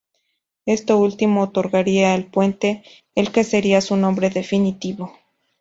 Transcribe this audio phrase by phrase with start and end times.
[0.65, 2.81] Esto último otorgaría al puente
[3.13, 5.13] el que sería su nombre definitivo.